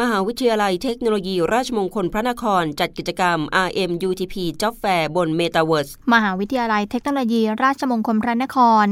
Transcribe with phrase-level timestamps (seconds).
[0.00, 8.86] มหาวิทยาลัยเทคโนโลยีราชมงคลพระนคร จัดกิจกรรม RMUTP Job Fair บน Metaverse มหาวิทยาลัยเทคโนโลยีราชมงคลพระนคร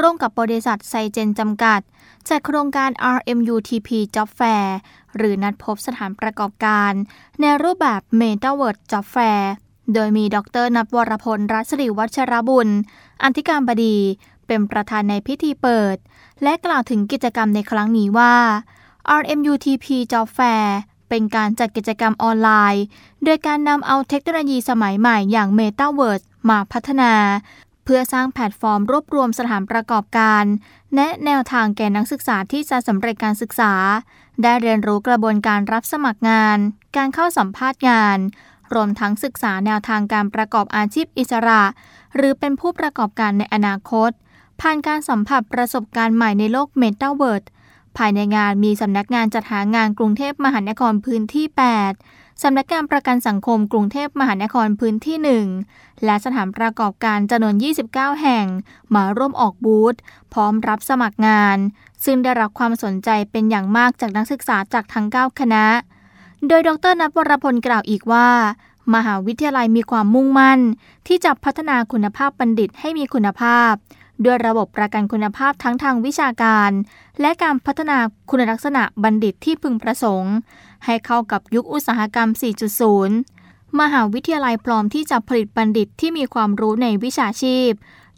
[0.00, 1.80] ร่วมกับบริษัทไซเจนจำกัด
[2.28, 4.66] จัดโครงการ RMUTP Job Fair
[5.16, 6.92] หรือนัดพบสถานประกอบการ
[7.40, 9.42] ในรูปแบบ Metaverse Job Fair
[9.94, 12.68] โดยมีดรนับวรพลรัศรีวัชรบุญ
[13.22, 13.96] อันธิการบดี
[14.46, 15.96] เป็นประธานในพิธีเปิด
[16.42, 18.34] และกล่าวถึงกิจกรรมในครั้งนี้ว่า
[19.20, 20.68] RMUTP Job Fair
[21.08, 22.84] เป็นการจัดกิจกรรมออนไลน์
[23.24, 27.12] โดยการนำเอาเทคโนโลยีสมัยใหม่อย่าง Metaverse มาพัฒนา
[27.84, 30.44] เพื่อสร้างแพลตฟอร์มรวบรวมสถานประกอบการ
[30.94, 33.72] และแนวทางแก่นักศึกษาที่จะสำเร็จการศึกษา
[34.42, 36.58] ได้เรียนรู้กระบวนการรับสมัครงาน
[36.96, 38.18] การเข้าสัมภาษณ์งาน
[38.74, 41.62] รวมทั้งศึกษาแนวทางการประกอบอาชีพอิสระ
[42.14, 44.10] หรือเป็นผู้ประกอบการในอนาคต
[44.60, 47.46] ผ่านการสัมผัสประสบการณ์ใหม่ในโลก Metaverse
[47.96, 51.44] ภายในงานมีสำนักงานจัดหางานกรุงเทพมหานครพื้นที่
[51.92, 57.54] 8 สำนักงานประกันสังคมกรุงเทพมหานครพื้นที่ 1 และสถานประกอบการจำนวน
[57.88, 58.46] 29 แห่ง
[58.94, 59.94] มาร่วมออกบูธ
[60.32, 61.58] พร้อมรับสมัครงาน
[62.04, 65.64] ซึ่งได้รับความสนใจเป็นอย่างมากจากนักศึกษาจากทั้ง 9 คณะ
[66.48, 68.28] โดยดรนัทวรพลกล่าวอีกว่า
[68.94, 70.60] มหาวิทยาลัยมีความมุ่งมั่น
[71.06, 73.72] ที่จะพัฒนาคุณภาพบัณฑิตให้มีคุณภาพ
[74.24, 76.70] ด้วยระบบประกันคุณภาพทั้งทางวิชาการ
[77.20, 77.98] และการพัฒนา
[78.30, 80.34] คุณลักษณะบัณฑิตที่พึงประสงค์
[80.84, 82.28] ให้เข้ากับยุคอุตสาหกรรม
[83.04, 87.70] 4.0 มหาวิทยาลัยพร้อมที่จะผลิตบัณฑิตที่มีความรู้ในวิชาชีพ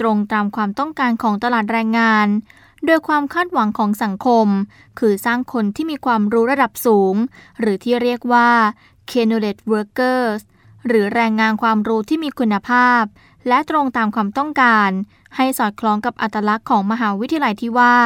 [0.00, 2.28] ตรงตามความต้องการของตลาดแรงงาน
[2.86, 4.46] โดยความคาดหวังของสังคม
[4.98, 7.14] คือสร้างคนที่มีความรู้ระดับสูง
[7.60, 8.50] หรือที่เรียกว่า
[9.10, 10.40] c a n o l e t workers
[10.86, 13.02] หรือแรงงานความรู้ที่มีคุณภาพ
[13.48, 14.90] และตรงตามความต้องการ
[15.36, 17.96] ให้สอดคล้องกับอัตลักษณ์ของมหาวิทยาลัยที่ว่า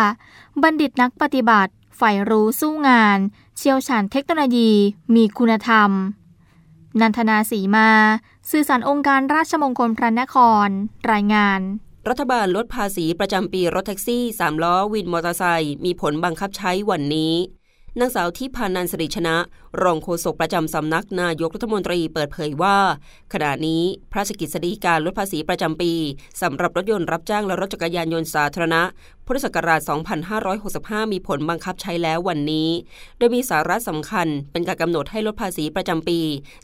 [0.63, 3.19] บัณฑิตนักปฏิบัติใฝ่รู้สู้งาน
[3.57, 4.73] เชี่ยวชาญเทคโนโลยี
[5.15, 5.91] มีคุณธรรม
[7.01, 7.91] นันทนาสีมา
[8.51, 10.37] สื่อสารองค์การราชมงคลพระนค
[10.67, 10.69] ร
[11.13, 11.61] รายงาน
[12.09, 17.35] รัฐบาลลดภาษีประจำปีรถแท็กซี่ 3 ล้อวินมอเตอร์ไซค์มีผลบังคับใช้วันนี้
[17.99, 19.37] นางสาวที่พานันสริชนะ
[19.83, 22.77] รองโฆษกประจำสำนักนายกรัฐมนตรีเปิดเผยว่า
[23.33, 25.93] ขณะนี้พระราชกิจสีการลดภาษีประจำปี
[26.43, 28.83] สำหรับรถยนต์รับจ้างและรถจักรยานยนต์สาธารณะ
[29.27, 29.81] พุทธศักราช
[30.47, 32.69] 2565 มีผลบังคับใช้แล้ววันนี้
[33.19, 36.19] โดยมีสาระสำคัญเป็นการกำหนดให้ลดภาษีประจำปี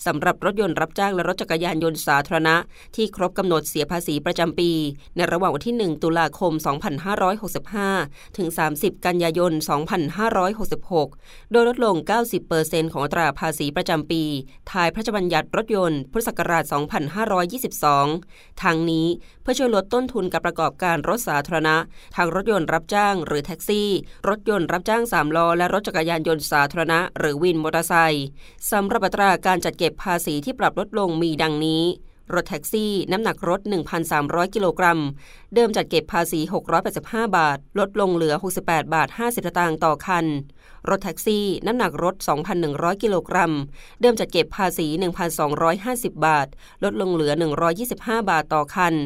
[0.07, 2.57] สำหรับรถยนต์รับจ้างและรถจักรยานยนต์สาธารณะ
[2.97, 4.71] ที่ครบกำหนดเสียภาษีประจำปี
[5.17, 6.53] ในระหว่างวันที่ 1 ตุลาคม
[7.81, 9.53] 2565 ถึง 30 กันยายน
[10.93, 11.97] 2566 โดยลดลง
[12.45, 14.23] 90%ของอัตราภาษีประจำปี
[14.71, 16.65] ทายพระราชบัญญัติรถยนต์ พุทธศักราช
[18.03, 19.07] 2522 ทางนี้
[19.43, 21.77] เพื่อช่วยลดต้นทุนการประกอบการรถสาธารณะ
[22.17, 23.89] ทางรถยนต์รับจ้างหรือแท็กซี่
[24.29, 28.27] รถยนต์รับจ้าง3ล้อและรถจักรยานยนต์สาธารณะ หรือวินมอเตอร์ไซค์
[28.71, 31.85] สำหรับอัตราการจัดเก็บภาษีที่ปรับลดลงมีดังนี้
[32.35, 33.61] รถแท็กซี่ น้ำหนักรถ
[34.09, 35.01] 1,300 กิโลกรัม
[35.55, 36.41] เดิมจัดเก็บภาษี
[36.89, 40.27] 685 บาท ลดลงเหลือ 68 บาท 50สตางค์ต่อคัน
[40.89, 42.15] รถแท็กซี่ น้ำหนักรถ
[42.59, 43.53] 2,100 กิโลกรัม
[44.01, 44.87] เดิมจัดเก็บภาษี
[45.57, 46.47] 1,250 บาท
[46.85, 47.33] ลดลงเหลือ
[47.81, 48.97] 125 บาทต่อคัน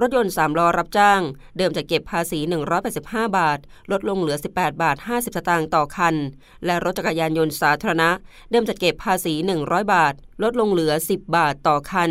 [0.00, 1.20] รถยนต์3ล้อรับจ้าง
[1.58, 2.38] เดิมจะเก็บภาษี
[2.88, 3.58] 185 บาท
[3.90, 6.14] ลดลงเหลือ 18 บาท 50 สตางค์ต่อคัน
[6.64, 8.10] และรถจักรยานยนต์สาธารณะ
[8.50, 12.10] เดิมจะเก็บภาษี 100 บาท ลดลงเหลือ 10 บาทต่อคัน